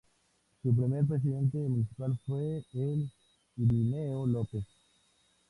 [0.63, 3.07] Su primer presidente municipal fue el
[3.55, 4.65] Irineo López.